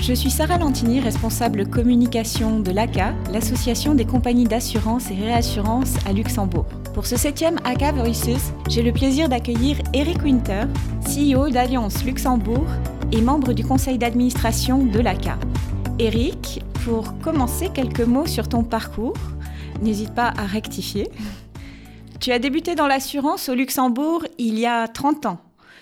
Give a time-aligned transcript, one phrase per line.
[0.00, 6.12] je suis Sarah Lantini, responsable communication de l'ACA, l'association des compagnies d'assurance et réassurance à
[6.12, 6.64] Luxembourg.
[6.94, 10.62] Pour ce septième ACA Voices, j'ai le plaisir d'accueillir Eric Winter,
[11.04, 12.66] CEO d'Alliance Luxembourg
[13.12, 15.38] et membre du conseil d'administration de l'ACA.
[15.98, 19.18] Eric, pour commencer, quelques mots sur ton parcours.
[19.82, 21.10] N'hésite pas à rectifier.
[22.20, 25.38] Tu as débuté dans l'assurance au Luxembourg il y a 30 ans.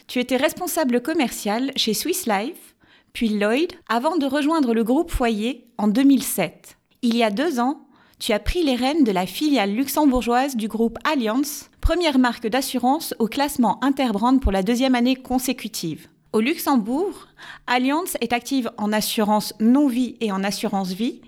[0.08, 2.74] Tu étais responsable commercial chez Swiss Life
[3.12, 6.76] puis Lloyd, avant de rejoindre le groupe Foyer en 2007.
[7.02, 7.86] Il y a deux ans,
[8.18, 13.14] tu as pris les rênes de la filiale luxembourgeoise du groupe Allianz, première marque d'assurance
[13.18, 16.08] au classement Interbrand pour la deuxième année consécutive.
[16.32, 17.28] Au Luxembourg,
[17.66, 21.22] Allianz est active en assurance non-vie et en assurance vie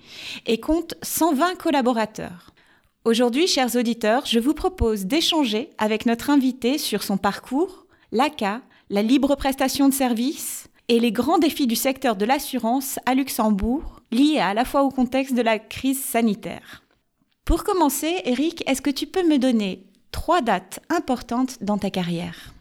[0.47, 2.53] et compte 120 collaborateurs.
[3.07, 9.03] Aujourd'hui, chers auditeurs, je vous propose d'échanger avec notre invité sur son parcours, l'ACA, la
[9.03, 14.41] libre prestation de services, et les grands défis du secteur de l'assurance à Luxembourg, liés
[14.41, 16.83] à la fois au contexte de la crise sanitaire.
[17.45, 22.53] Pour commencer, Eric, est-ce que tu peux me donner trois dates importantes dans ta carrière?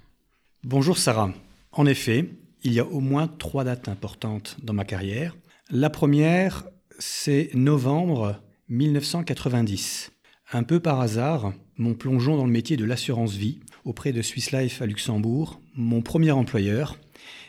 [0.64, 1.32] Bonjour Sarah.
[1.72, 2.30] En effet,
[2.62, 5.36] il y a au moins trois dates importantes dans ma carrière.
[5.72, 6.66] La première,
[7.00, 8.36] c'est novembre
[8.70, 10.12] 1990.
[10.54, 14.52] Un peu par hasard, mon plongeon dans le métier de l'assurance vie auprès de Swiss
[14.52, 16.98] Life à Luxembourg, mon premier employeur,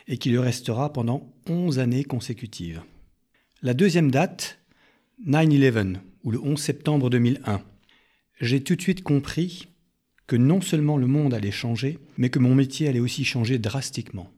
[0.07, 2.81] et qui le restera pendant 11 années consécutives.
[3.61, 4.59] La deuxième date,
[5.27, 7.61] 9-11, ou le 11 septembre 2001.
[8.39, 9.67] J'ai tout de suite compris
[10.27, 14.31] que non seulement le monde allait changer, mais que mon métier allait aussi changer drastiquement.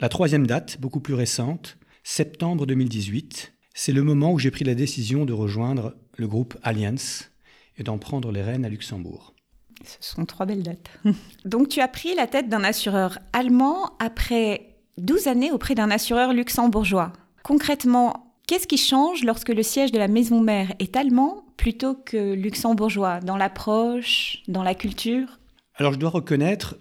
[0.00, 4.74] La troisième date, beaucoup plus récente, septembre 2018, c'est le moment où j'ai pris la
[4.74, 7.30] décision de rejoindre le groupe Allianz
[7.76, 9.34] et d'en prendre les rênes à Luxembourg.
[9.84, 10.90] Ce sont trois belles dates.
[11.44, 16.32] Donc tu as pris la tête d'un assureur allemand après 12 années auprès d'un assureur
[16.32, 17.12] luxembourgeois.
[17.42, 22.34] Concrètement, qu'est-ce qui change lorsque le siège de la maison mère est allemand plutôt que
[22.34, 23.20] luxembourgeois?
[23.20, 25.38] Dans l'approche, dans la culture?
[25.76, 26.76] Alors je dois reconnaître,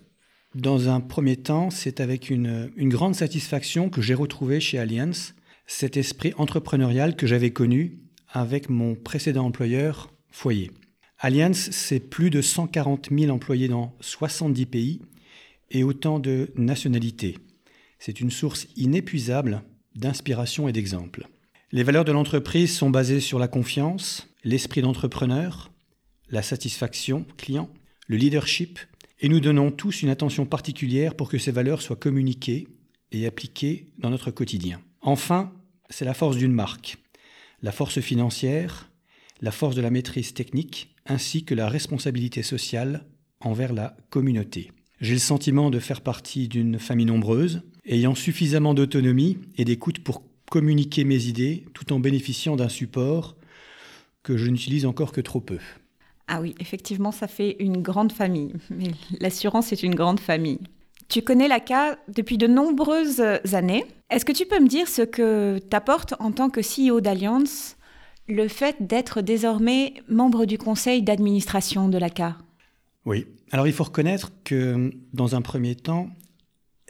[0.56, 5.36] dans un premier temps, c'est avec une, grande satisfaction que j'ai retrouvé chez Allianz
[5.68, 8.00] cet esprit entrepreneurial que j'avais connu
[8.32, 10.72] avec mon précédent employeur, Foyer.
[11.20, 15.02] Allianz, c'est plus de 140 000 employés dans 70 pays
[15.72, 17.38] et autant de nationalités.
[17.98, 19.64] C'est une source inépuisable
[19.96, 21.28] d'inspiration et d'exemples.
[21.72, 25.72] Les valeurs de l'entreprise sont basées sur la confiance, l'esprit d'entrepreneur,
[26.30, 27.70] la satisfaction client,
[28.06, 28.80] le leadership,
[29.20, 32.68] et nous donnons tous une attention particulière pour que ces valeurs soient communiquées
[33.12, 34.82] et appliquées dans notre quotidien.
[35.02, 35.52] Enfin,
[35.90, 36.98] c'est la force d'une marque,
[37.64, 38.92] la force financière,
[39.42, 43.06] la force de la maîtrise technique, ainsi que la responsabilité sociale
[43.40, 44.72] envers la communauté.
[45.00, 50.24] J'ai le sentiment de faire partie d'une famille nombreuse, ayant suffisamment d'autonomie et d'écoute pour
[50.50, 53.36] communiquer mes idées tout en bénéficiant d'un support
[54.24, 55.60] que je n'utilise encore que trop peu.
[56.28, 58.54] Ah oui, effectivement, ça fait une grande famille.
[59.20, 60.60] L'assurance est une grande famille.
[61.08, 63.22] Tu connais l'ACA depuis de nombreuses
[63.54, 63.86] années.
[64.10, 67.78] Est-ce que tu peux me dire ce que t'apporte en tant que CEO d'Alliance
[68.28, 72.38] le fait d'être désormais membre du conseil d'administration de l'ACA
[73.06, 73.26] Oui.
[73.52, 76.10] Alors il faut reconnaître que dans un premier temps,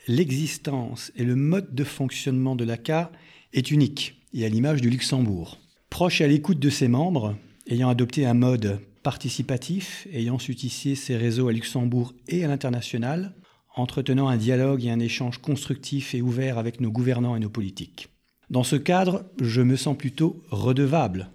[0.08, 3.12] l'existence et le mode de fonctionnement de l'ACA
[3.54, 5.60] est unique, et à l'image du Luxembourg.
[5.90, 7.38] Proche à l'écoute de ses membres,
[7.68, 13.36] ayant adopté un mode participatif, ayant su tisser ses réseaux à Luxembourg et à l'international,
[13.76, 18.10] entretenant un dialogue et un échange constructif et ouvert avec nos gouvernants et nos politiques.
[18.50, 21.30] Dans ce cadre, je me sens plutôt redevable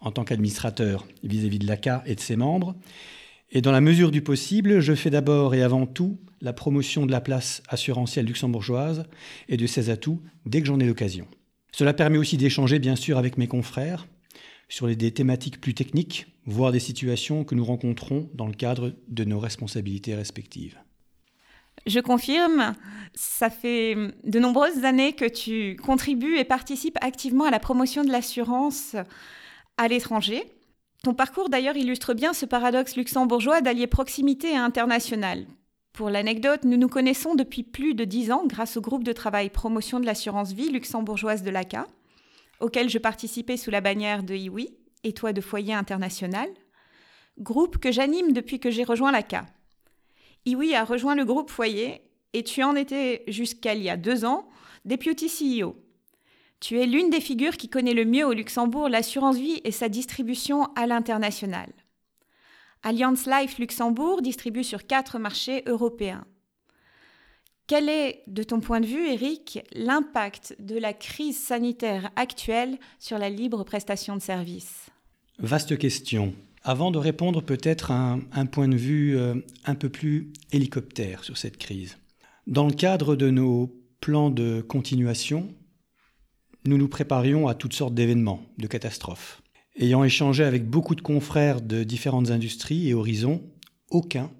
[0.00, 2.76] en tant qu'administrateur vis-à-vis de l'ACA et de ses membres,
[3.50, 7.12] et dans la mesure du possible, je fais d'abord et avant tout la promotion de
[7.12, 9.04] la place assurantielle luxembourgeoise
[9.48, 11.26] et de ses atouts dès que j'en ai l'occasion.
[11.72, 14.06] Cela permet aussi d'échanger bien sûr avec mes confrères
[14.68, 19.24] sur des thématiques plus techniques, voire des situations que nous rencontrons dans le cadre de
[19.24, 20.78] nos responsabilités respectives.
[21.86, 22.74] Je confirme,
[23.14, 28.10] ça fait de nombreuses années que tu contribues et participes activement à la promotion de
[28.10, 28.94] l'assurance
[29.76, 30.44] à l'étranger.
[31.02, 35.46] Ton parcours d'ailleurs illustre bien ce paradoxe luxembourgeois d'allier proximité et international.
[35.92, 39.50] Pour l'anecdote, nous nous connaissons depuis plus de dix ans grâce au groupe de travail
[39.50, 41.86] promotion de l'assurance vie luxembourgeoise de l'ACA.
[42.60, 44.72] auquel je participais sous la bannière de IWI,
[45.04, 46.48] et toi de Foyer International,
[47.38, 49.46] groupe que j'anime depuis que j'ai rejoint l'ACA.
[50.44, 52.02] IWI a rejoint le groupe Foyer
[52.32, 54.48] et tu en étais jusqu'à il y a deux ans
[54.84, 55.76] Deputy CEO.
[56.60, 59.88] Tu es l'une des figures qui connaît le mieux au Luxembourg l'assurance vie et sa
[59.88, 61.72] distribution à l'international.
[62.82, 66.24] Allianz Life Luxembourg distribue sur quatre marchés européens.
[67.68, 73.18] Quel est, de ton point de vue, Eric, l'impact de la crise sanitaire actuelle sur
[73.18, 74.90] la libre prestation de services?
[75.38, 76.34] Vaste question.
[76.64, 81.36] Avant de répondre, peut-être un, un, point de vue euh, un peu plus hélicoptère sur
[81.36, 81.98] cette crise.
[82.46, 85.48] Dans le cadre de nos plans de continuation,
[86.64, 89.42] nous nous préparions à toutes sortes d'événements, de catastrophes.
[89.76, 93.42] Ayant échangé avec beaucoup de confrères de différentes industries et horizons,
[93.90, 94.30] aucun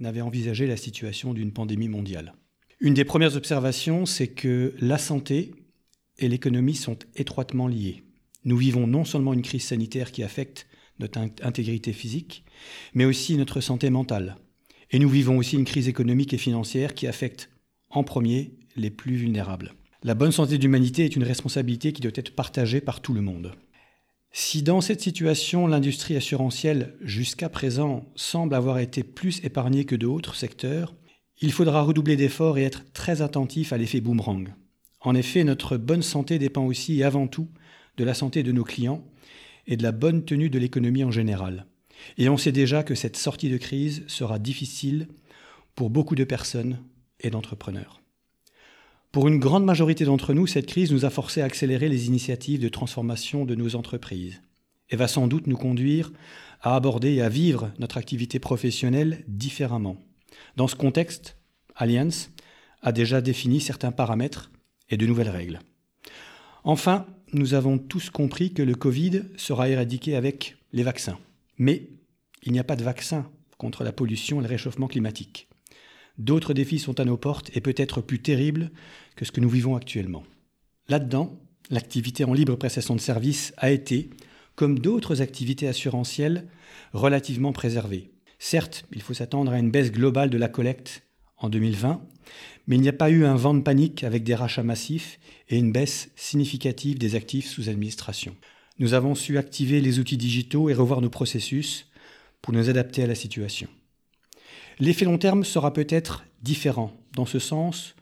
[0.00, 2.34] n'avait envisagé la situation d'une pandémie mondiale.
[2.80, 5.52] Une des premières observations, c'est que la santé
[6.18, 8.02] et l'économie sont étroitement liées.
[8.44, 10.66] Nous vivons non seulement une crise sanitaire qui affecte
[11.00, 12.44] notre intégrité physique,
[12.94, 14.36] mais aussi notre santé mentale.
[14.90, 17.50] Et nous vivons aussi une crise économique et financière qui affecte
[17.90, 19.74] en premier les plus vulnérables.
[20.02, 23.20] La bonne santé de l'humanité est une responsabilité qui doit être partagée par tout le
[23.20, 23.52] monde.
[24.32, 30.36] Si dans cette situation l'industrie assurantielle jusqu'à présent semble avoir été plus épargnée que d'autres
[30.36, 30.94] secteurs,
[31.40, 34.54] il faudra redoubler d'efforts et être très attentif à l'effet boomerang.
[35.00, 37.48] En effet, notre bonne santé dépend aussi et avant tout
[37.96, 39.04] de la santé de nos clients
[39.70, 41.64] et de la bonne tenue de l'économie en général.
[42.18, 45.08] Et on sait déjà que cette sortie de crise sera difficile
[45.74, 46.80] pour beaucoup de personnes
[47.20, 48.02] et d'entrepreneurs.
[49.12, 52.60] Pour une grande majorité d'entre nous, cette crise nous a forcé à accélérer les initiatives
[52.60, 54.42] de transformation de nos entreprises
[54.90, 56.12] et va sans doute nous conduire
[56.62, 59.96] à aborder et à vivre notre activité professionnelle différemment.
[60.56, 61.36] Dans ce contexte,
[61.76, 62.30] Allianz
[62.82, 64.50] a déjà défini certains paramètres
[64.90, 65.60] et de nouvelles règles.
[66.64, 71.18] Enfin, nous avons tous compris que le Covid sera éradiqué avec les vaccins.
[71.58, 71.88] Mais
[72.42, 75.48] il n'y a pas de vaccin contre la pollution et le réchauffement climatique.
[76.18, 78.70] D'autres défis sont à nos portes et peut-être plus terribles
[79.16, 80.24] que ce que nous vivons actuellement.
[80.88, 81.38] Là-dedans,
[81.70, 84.10] l'activité en libre prestation de services a été,
[84.56, 86.48] comme d'autres activités assurantielles,
[86.92, 88.10] relativement préservée.
[88.38, 91.02] Certes, il faut s'attendre à une baisse globale de la collecte
[91.36, 92.02] en 2020,
[92.70, 95.18] mais il n'y a pas eu un vent de panique avec des rachats massifs
[95.48, 98.36] et une baisse significative des actifs sous administration.
[98.78, 101.90] Nous avons su activer les outils digitaux et revoir nos processus
[102.40, 103.68] pour nous adapter à la situation.
[104.78, 107.96] L'effet long terme sera peut-être différent, dans ce sens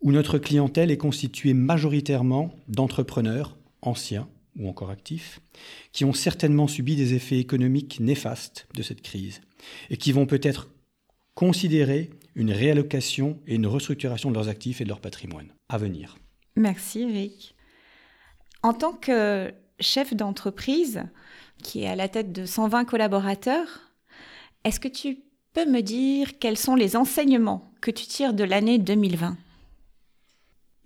[0.00, 4.26] où notre clientèle est constituée majoritairement d'entrepreneurs anciens
[4.58, 5.40] ou encore actifs,
[5.92, 9.42] qui ont certainement subi des effets économiques néfastes de cette crise,
[9.90, 10.70] et qui vont peut-être
[11.34, 16.16] considérer une réallocation et une restructuration de leurs actifs et de leur patrimoine à venir.
[16.56, 17.54] Merci Eric.
[18.62, 21.04] En tant que chef d'entreprise
[21.62, 23.92] qui est à la tête de 120 collaborateurs,
[24.64, 25.18] est-ce que tu
[25.52, 29.36] peux me dire quels sont les enseignements que tu tires de l'année 2020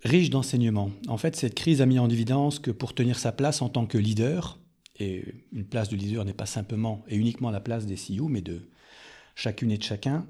[0.03, 0.91] Riche d'enseignements.
[1.07, 3.85] En fait, cette crise a mis en évidence que pour tenir sa place en tant
[3.85, 4.59] que leader,
[4.97, 8.41] et une place de leader n'est pas simplement et uniquement la place des CEO, mais
[8.41, 8.69] de
[9.35, 10.25] chacune et de chacun,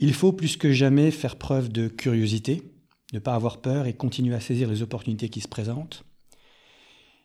[0.00, 2.62] il faut plus que jamais faire preuve de curiosité,
[3.12, 6.04] ne pas avoir peur et continuer à saisir les opportunités qui se présentent.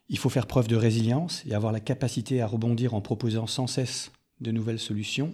[0.10, 3.68] Il faut faire preuve de résilience et avoir la capacité à rebondir en proposant sans
[3.68, 4.11] cesse
[4.42, 5.33] de nouvelles solutions.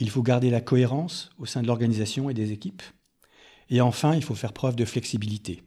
[0.00, 2.82] Il faut garder la cohérence au sein de l'organisation et des équipes.
[3.70, 5.62] Et enfin, il faut faire preuve de flexibilité.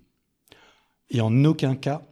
[1.10, 2.06] Et en aucun cas,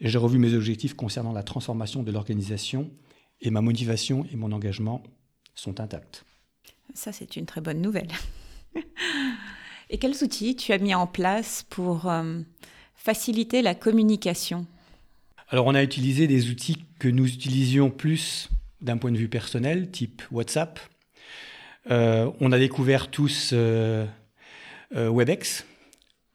[0.00, 2.90] j'ai revu mes objectifs concernant la transformation de l'organisation
[3.42, 5.02] et ma motivation et mon engagement
[5.54, 6.24] sont intacts.
[6.94, 8.08] Ça, c'est une très bonne nouvelle.
[9.90, 12.40] et quels outils tu as mis en place pour euh,
[12.94, 14.66] faciliter la communication?
[15.48, 18.48] Alors, on a utilisé des outils que nous utilisions plus
[18.80, 20.80] d'un point de vue personnel, type WhatsApp,
[21.90, 24.06] euh, on a découvert tous euh,
[24.92, 25.64] WebEx,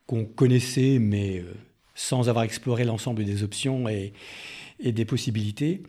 [0.08, 1.44] qu'on connaissait, mais
[1.94, 4.14] sans avoir exploré l'ensemble des options et,
[4.80, 5.84] des possibilités,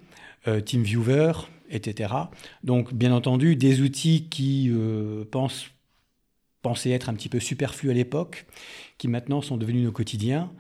[0.45, 1.33] TeamViewer,
[1.73, 2.15] etc.
[2.63, 4.71] Donc, bien entendu, des outils qui
[5.31, 5.67] pensent,
[6.63, 8.47] pensaient être un petit peu superflus à l'époque,
[8.99, 10.51] qui maintenant sont devenus nos quotidiens.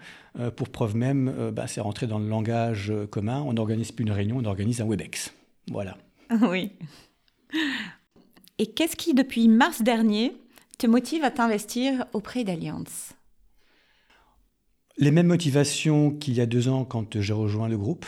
[0.56, 3.42] pour preuve même, bah, c'est rentré dans le langage commun.
[3.42, 5.32] On n'organise plus une réunion, on organise un WebEx.
[5.70, 5.96] Voilà.
[6.40, 6.72] Oui.
[8.58, 10.34] Et qu'est-ce qui, depuis mars dernier,
[10.78, 13.14] te motive à t'investir auprès d'Alliance
[14.98, 18.06] Les mêmes motivations qu'il y a deux ans quand j'ai rejoint le groupe,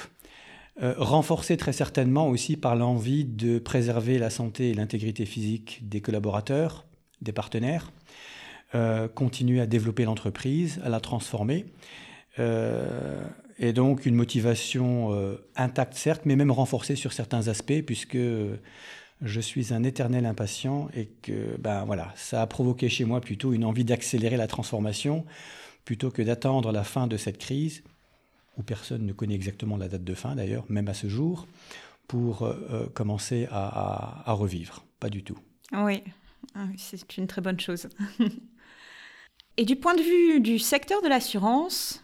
[0.83, 6.01] euh, renforcées très certainement aussi par l'envie de préserver la santé et l'intégrité physique des
[6.01, 6.85] collaborateurs,
[7.23, 7.91] des partenaires,
[8.75, 11.67] euh, continuer à développer l'entreprise, à la transformer,
[13.61, 15.17] et donc une motivation
[15.55, 18.19] intacte certes, mais même renforcée sur certains aspects, puisque
[19.23, 23.53] je suis un éternel impatient et que ben voilà, ça a provoqué chez moi plutôt
[23.53, 25.25] une envie d'accélérer la transformation
[25.85, 27.83] plutôt que d'attendre la fin de cette crise
[28.57, 31.47] où personne ne connaît exactement la date de fin d'ailleurs, même à ce jour,
[32.09, 34.85] pour euh, euh, commencer à, revivre.
[35.01, 35.39] Pas du tout.
[35.73, 36.03] Oui,
[36.55, 37.89] ah c'est une très bonne chose.
[39.57, 42.03] et du point de vue du secteur de l'assurance,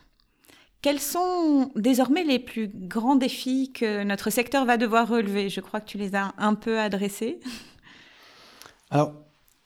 [0.83, 5.49] quels sont désormais les plus grands défis que notre secteur va devoir relever?
[5.49, 7.41] Je crois que tu les as un peu adressés.
[8.91, 9.13] Alors,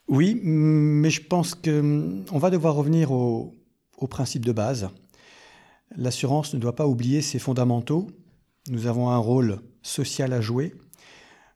[0.08, 3.54] oui, mais je pense qu'on va devoir revenir au,
[3.96, 4.90] au principe de base.
[5.96, 8.08] L'assurance ne doit pas oublier ses fondamentaux.
[8.68, 10.74] Nous avons un rôle social à jouer.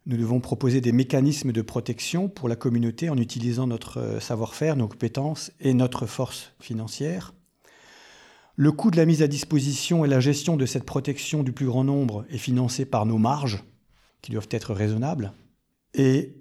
[0.07, 4.89] Nous devons proposer des mécanismes de protection pour la communauté en utilisant notre savoir-faire, nos
[4.89, 7.35] compétences et notre force financière.
[8.57, 11.67] Le coût de la mise à disposition et la gestion de cette protection du plus
[11.67, 13.63] grand nombre est financé par nos marges,
[14.23, 15.33] qui doivent être raisonnables.
[15.95, 16.35] Et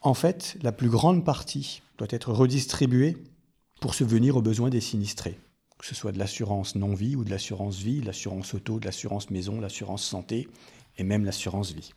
[0.00, 3.16] en fait, la plus grande partie doit être redistribuée
[3.80, 5.38] pour subvenir aux besoins des sinistrés,
[5.80, 9.60] que ce soit de l'assurance non-vie ou de l'assurance vie, l'assurance auto, de l'assurance maison,
[9.60, 10.46] l'assurance santé
[10.98, 11.94] et même l'assurance vie.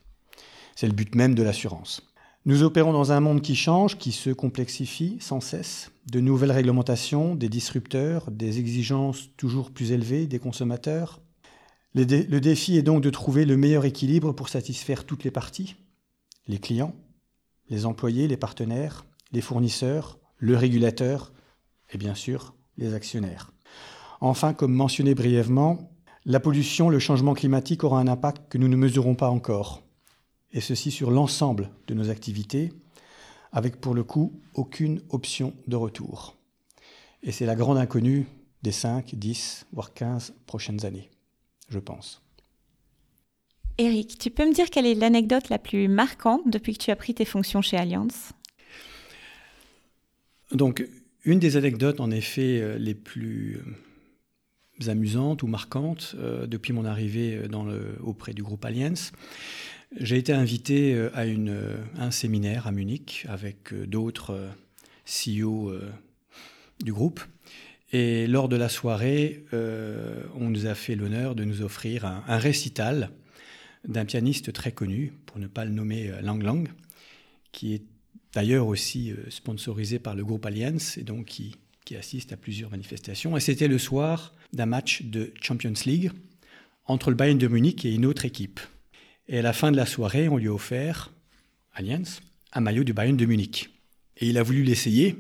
[0.74, 2.02] C'est le but même de l'assurance.
[2.46, 5.92] Nous opérons dans un monde qui change, qui se complexifie sans cesse.
[6.10, 11.22] De nouvelles réglementations, des disrupteurs, des exigences toujours plus élevées des consommateurs.
[11.94, 15.76] Le, défi est donc de trouver le meilleur équilibre pour satisfaire toutes les parties.
[16.48, 16.96] Les clients,
[17.70, 21.34] les employés, les partenaires, les fournisseurs, le régulateur
[21.92, 23.53] et bien sûr les actionnaires.
[24.26, 25.92] Enfin, comme mentionné brièvement,
[26.24, 29.84] la pollution, le changement climatique aura un impact que nous ne mesurons pas encore
[30.54, 32.72] et ceci sur l'ensemble de nos activités,
[33.52, 36.38] avec pour le coup aucune option de retour.
[37.22, 38.26] Et c'est la grande inconnue
[38.62, 41.10] des 5, 10, voire 15 prochaines années,
[41.68, 42.22] je pense.
[43.78, 46.96] Eric, tu peux me dire quelle est l'anecdote la plus marquante depuis que tu as
[46.96, 48.32] pris tes fonctions chez Allianz?
[50.54, 50.88] Donc,
[51.26, 53.64] une des anecdotes, en effet, euh, les plus euh,
[54.88, 59.12] amusantes ou marquantes euh, depuis mon arrivée le, auprès du groupe Allianz,
[60.00, 64.50] j'ai été invité euh, à, euh, un séminaire à Munich avec euh, d'autres
[65.06, 65.74] CEO
[66.82, 67.22] du groupe.
[67.92, 73.12] Et lors de la soirée, on nous a fait l'honneur de nous offrir un, récital
[73.86, 76.70] d'un pianiste très connu, pour ne pas le nommer Lang Lang,
[77.52, 77.84] qui est
[78.34, 83.36] d'ailleurs aussi sponsorisé par le groupe Allianz et donc qui, qui assiste à plusieurs manifestations.
[83.36, 86.12] Et c'était le soir d'un match de Champions League
[86.86, 88.60] entre le Bayern de Munich et une autre équipe.
[89.28, 91.12] Et à la fin de la soirée, on lui a offert,
[91.74, 92.22] Allianz,
[92.54, 93.70] un maillot du Bayern de Munich.
[94.18, 95.16] Et il a voulu l'essayer.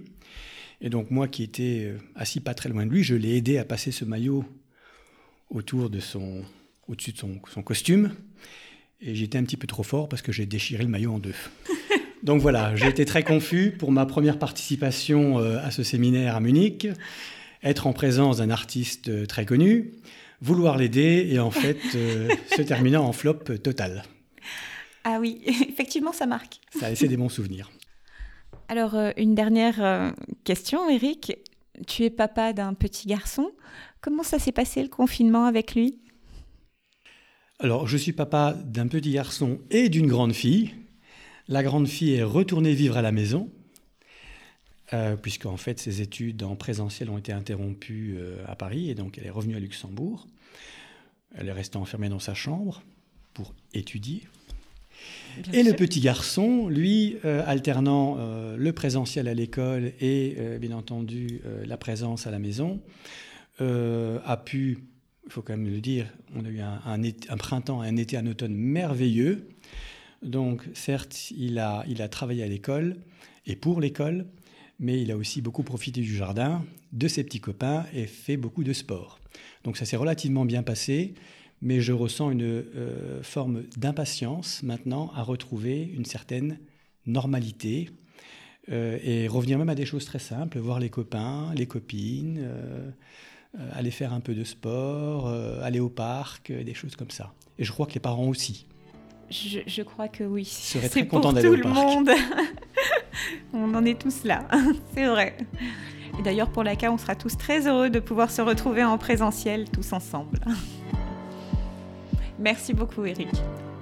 [0.81, 3.57] Et donc moi qui étais euh, assis pas très loin de lui, je l'ai aidé
[3.57, 4.45] à passer ce maillot
[5.49, 6.43] autour de son,
[6.87, 8.11] au-dessus de son, costume.
[9.01, 11.35] Et j'étais un petit peu trop fort parce que j'ai déchiré le maillot en deux.
[12.23, 16.39] Donc voilà, j'ai été très confus pour ma première participation euh, à ce séminaire à
[16.39, 16.87] Munich,
[17.63, 19.93] être en présence d'un artiste euh, très connu,
[20.41, 24.03] vouloir l'aider et en fait euh, se terminer en flop total.
[25.03, 26.59] Ah oui, effectivement, ça marque.
[26.77, 27.71] Ça a laissé des bons souvenirs.
[28.67, 31.37] Alors, euh, une dernière question, Eric.
[31.87, 33.51] Tu es papa d'un petit garçon.
[33.99, 35.99] Comment ça s'est passé le confinement avec lui?
[37.59, 40.73] Alors, je suis papa d'un petit garçon et d'une grande fille.
[41.47, 43.49] La grande fille est retournée vivre à la maison
[44.93, 49.17] euh, puisqu'en fait ses études en présentiel ont été interrompues euh, à Paris, et donc
[49.17, 50.27] elle est revenue à Luxembourg.
[51.35, 52.83] Elle est restée enfermée dans sa chambre
[53.33, 54.21] pour étudier.
[55.51, 58.17] et le petit garçon, lui, euh, alternant
[58.55, 62.79] le présentiel à l'école et bien entendu la présence à la maison,
[63.59, 64.77] a pu,
[65.25, 68.27] il faut quand même le dire, on a eu un, un, printemps, un été, un
[68.27, 69.49] automne merveilleux.
[70.21, 72.97] Donc certes, il a, il a travaillé à l'école
[73.47, 74.27] et pour l'école,
[74.79, 78.63] mais il a aussi beaucoup profité du jardin, de ses petits copains et fait beaucoup
[78.63, 79.19] de sport.
[79.63, 81.13] Donc ça s'est relativement bien passé,
[81.61, 86.59] mais je ressens une euh, forme d'impatience maintenant à retrouver une certaine
[87.05, 87.89] normalité
[88.69, 92.91] euh, et revenir même à des choses très simples, voir les copains, les copines, euh,
[93.71, 95.27] aller faire un peu de sport,
[95.61, 97.33] aller au parc, des choses comme ça.
[97.59, 98.65] Et je crois que les parents aussi.
[99.29, 100.45] Je, crois que oui.
[100.45, 101.63] C'est très content d'aller au parc.
[101.63, 102.09] tout le monde.
[103.53, 104.47] on en est tous là,
[104.95, 105.37] c'est vrai.
[106.19, 108.97] Et d'ailleurs, pour la cas, on sera tous très heureux de pouvoir se retrouver en
[108.97, 110.39] présentiel tous ensemble.
[112.39, 113.29] Merci beaucoup, Eric.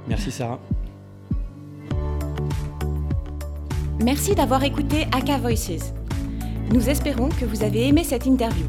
[0.08, 0.60] Merci, Sarah.
[4.04, 5.94] Merci d'avoir écouté Aka Voices.
[6.72, 8.66] Nous espérons que vous avez aimé cette interview.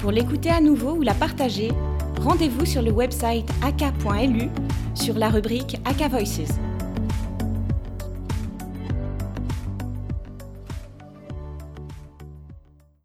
[0.00, 1.72] Pour l'écouter à nouveau ou la partager,
[2.20, 4.48] rendez-vous sur le website aka.lu
[4.94, 6.58] sur la rubrique Aka Voices.